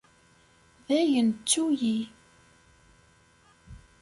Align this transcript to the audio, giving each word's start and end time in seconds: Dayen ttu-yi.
Dayen 0.87 1.29
ttu-yi. 1.33 1.97